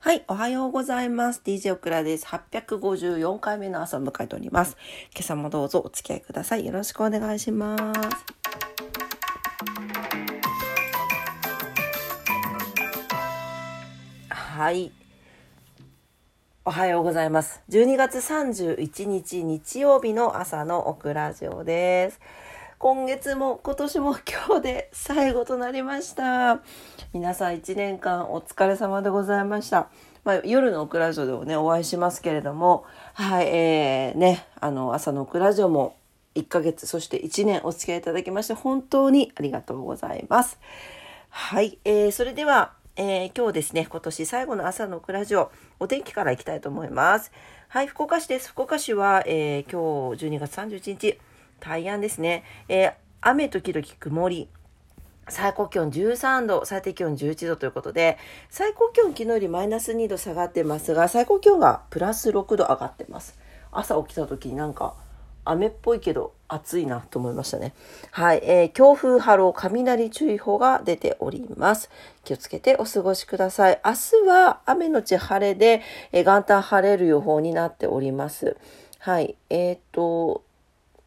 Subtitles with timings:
[0.00, 1.42] はい、おはようございます。
[1.44, 2.26] DJ オクラです。
[2.26, 4.76] 854回目の朝を迎えております。
[5.12, 6.64] 今朝もどうぞお付き合いください。
[6.64, 7.84] よろしくお願いします。
[14.30, 14.92] はい。
[16.64, 17.60] おはようございます。
[17.68, 22.20] 12月31日日曜日の朝のオクラジオです。
[22.78, 24.16] 今月も今年も
[24.46, 26.60] 今日で最後となりました。
[27.12, 29.88] 皆さん1年間お疲れ様でございました。
[30.22, 35.96] まあ、夜のオクラジオでもね、お会いしますけれども、はい、えー、ね、あの、朝のオクラジオも
[36.36, 40.60] 1ヶ月、そして1年お付き合いいただきまして、本当にありがとうございます。
[41.30, 47.32] はい、えー、それでは、えー、今日ですね、今年最後の朝のオクラジオ、お天気からいきたいと思います。
[47.66, 48.50] はい、福岡市です。
[48.50, 51.18] 福岡市は、えー、今日12月31日、
[51.60, 52.44] 大安ですね。
[52.68, 54.48] えー、雨時々曇り。
[55.30, 58.16] 最高気温13度、最低気温11度ということで、
[58.48, 63.38] 最高気温昨日よりマイナス2度下がってますが、最高気温がプラス6度上がってます。
[63.70, 64.94] 朝起きた時になんか
[65.44, 67.74] 雨っぽいけど暑いなと思いましたね。
[68.10, 71.90] はい、えー、強風波浪雷注意報が出ております。
[72.24, 73.80] 気をつけてお過ごしください。
[73.84, 78.56] 明日は雨のち晴れで、えー、元旦晴れる予報になっております。
[78.98, 80.42] はい、えっ、ー、と、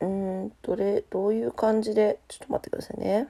[0.00, 3.28] うんどれどういう感じでちょっと待ってくださいね。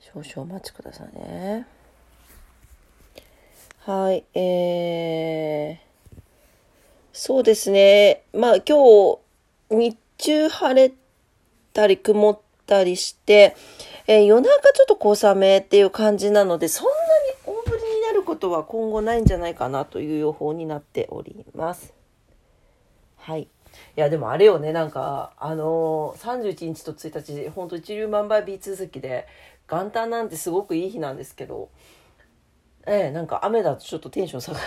[0.00, 1.66] 少々お待ちくださいね。
[3.80, 6.18] はいえー、
[7.12, 8.22] そうですね。
[8.32, 9.18] まあ今日
[9.70, 10.94] 日中晴れ
[11.72, 13.56] たり曇ったりして、
[14.06, 21.92] えー、夜中ちょっと小雨っていう感じなのでそんなに大降りになることは今後ないんじゃないかなという予報になっております。
[23.24, 23.44] はい。
[23.44, 23.46] い
[23.96, 29.26] や、でもあれよね、なんか、あのー、31日と1日、ほんと一粒万倍日続きで、
[29.66, 31.70] 元旦なんてすごくいい日なんですけど、
[32.86, 34.60] ええなんか雨だとちょっとテンション下が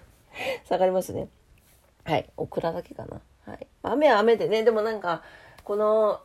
[0.64, 1.28] 下がりますね。
[2.04, 2.30] はい。
[2.38, 3.20] オクラだけかな。
[3.44, 3.66] はい。
[3.82, 5.22] 雨は雨でね、でもなんか、
[5.62, 6.22] この、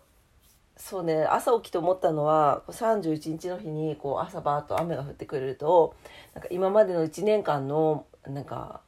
[0.78, 5.96] そうね、朝起きて思ったのは、31日の日に、こう、朝バーッと雨が降ってくれると、
[6.34, 8.80] なんか今までの1年間の、なんか、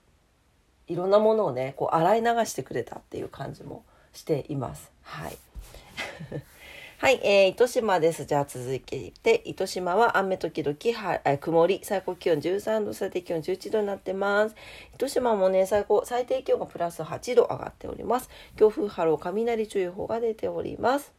[0.87, 4.91] いろんなものをねこう洗い流してくれたっていう感じもしています。
[5.01, 5.37] はい。
[6.97, 8.25] はい、えー、糸島です。
[8.25, 14.55] じゃあ続いて、糸島は雨時々はえ曇り、最高気温13度、最低気温11度になってます。
[14.95, 18.29] 糸島もね、最高、最低気温がプラス8度上がっております。
[18.55, 21.13] 強風波浪、雷注意報が出ております。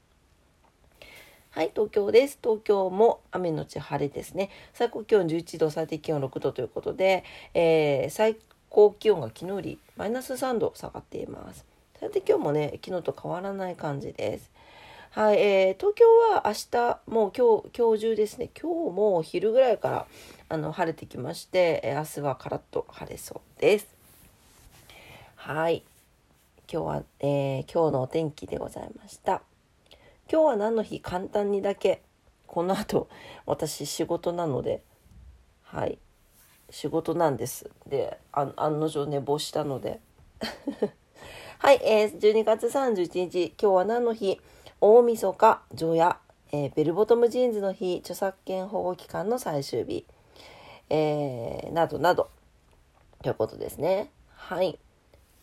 [1.50, 2.38] はい、東京です。
[2.42, 4.50] 東京も雨のち晴れですね。
[4.72, 7.22] 最高気温11度、最低気温6度ということで、
[7.54, 8.36] えー、最
[8.68, 11.64] 高気温が昨日よりマイナス3度下がっています。
[11.98, 14.50] 最低気温もね、昨日と変わらない感じです。
[15.10, 16.04] はい、えー、東京
[16.34, 20.06] は明日、もう今日、今日中ですね、今日も昼ぐらいから
[20.50, 23.86] あの晴れてきまして、えー、明日はカラッと晴れそうです。
[25.36, 25.82] はい、
[26.70, 29.40] 今日は、えー、今日のお天気でございました。
[30.30, 31.00] 今日は何の日？
[31.00, 32.02] 簡単にだけ、
[32.46, 33.08] この後、
[33.46, 34.82] 私仕事なので、
[35.62, 35.98] はい、
[36.76, 37.70] 仕事なんです。
[37.88, 39.98] で、案の定寝坊したので。
[41.58, 44.38] はい、えー、12月31日、今日は何の日？
[44.82, 46.18] 大晦日、除夜、
[46.52, 50.04] えー、ベルボトムジーンズの日、著作権保護期間の最終日、
[50.90, 52.28] えー、などなど、
[53.22, 54.10] ということですね。
[54.28, 54.78] はい。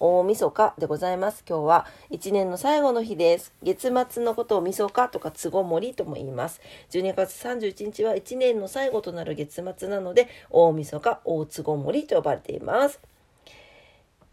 [0.06, 1.46] 大晦日でございます。
[1.48, 3.54] 今日は一年の最後の日です。
[3.64, 6.60] 月末のことを晦日とかつごもりとも言います。
[6.90, 13.00] 12月31日は一年の最後となる月末なので、大晦日、大つごもりと呼ばれています。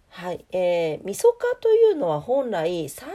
[0.09, 3.07] はい、えー、晦日というのは本来30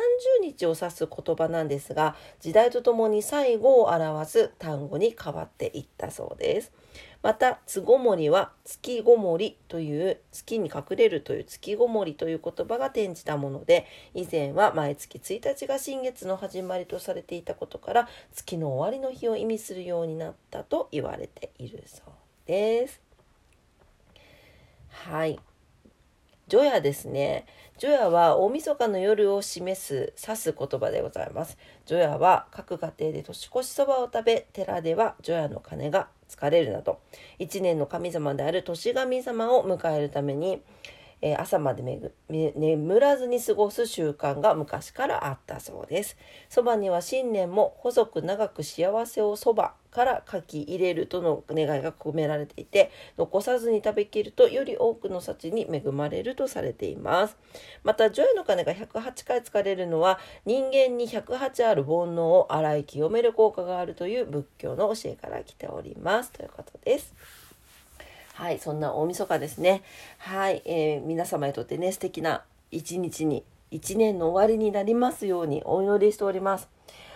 [0.41, 6.71] 日を指す言葉なんですが、時代とともに最後を表す単語に変わっていったそうです。
[7.25, 22.11] また、つごもりは月ごもりという月に隠れるという月ごもりという言葉が転じたもので、以前は毎月1日が新月の始まりとされていたことから、月の終わりの日を意味するようになったと言われているそう
[22.45, 23.01] です。
[24.89, 25.39] はい。
[26.47, 27.47] 除夜ですね。
[27.79, 31.57] 除夜は大晦日の夜を示す、指す言葉でございます。
[31.87, 36.99] 除夜は各家庭で年越しそばを食べ、寺では除夜の鐘が疲れるなど、
[37.39, 40.61] 一年の神様である年神様を迎えるために、
[41.25, 46.17] えー、朝までめぐ眠らずに過ごす習慣が昔からあったそうです。
[46.49, 57.37] そばには新年も細く長く幸せをそばから書き入れるとの願いが込められていて、残さずに食べきるとより多くの幸に恵まれるとされています。
[57.83, 66.31] また、除夜の鐘が108回疲れるのは、人間に108ある煩悩を洗い清める効果があるという仏教の教えから来ております。
[66.31, 67.15] ということです。
[68.35, 69.81] はい、そんな大晦日ですね。
[70.17, 76.67] はい、えー皆様にとってね、素敵な一日に、一年の終わりになりますようにお祈りしております。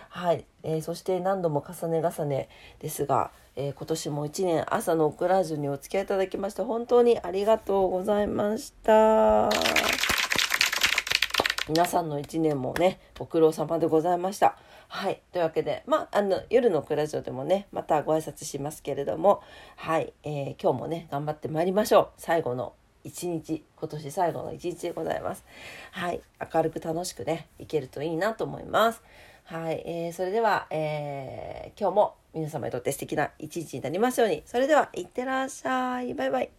[0.07, 2.47] はい、えーそして何度も重ね重ね
[2.79, 9.98] ですが、えー今年も一年朝のオクラジュにお付き合いいただきまして本当にありがとうございました。
[11.69, 14.57] 皆さんの一年もね、ご苦労様でございました。
[14.87, 15.21] はい。
[15.31, 19.43] というわけで、まあ、あの、夜のクラジオでもね、またご挨拶しますけれども、
[19.75, 20.11] はい。
[20.23, 22.09] えー今日もね、頑張ってまいりましょう。
[22.17, 22.73] 最後の
[23.03, 25.45] 一日、今年最後の一日でございます。
[25.91, 26.21] はい。
[26.53, 29.03] 明るく楽しくね、いけるといいなと思います。
[29.43, 29.83] はい。
[29.85, 34.41] えーそれでは、えー今日も皆様にとって素敵な一日になりますように。
[34.47, 36.15] それでは、いってらっしゃい。
[36.15, 36.58] バイバイ。